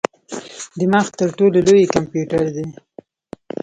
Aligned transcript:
دماغ 0.79 1.07
تر 1.19 1.29
ټولو 1.37 1.57
لوی 1.67 1.85
کمپیوټر 1.95 2.43
دی. 2.55 2.65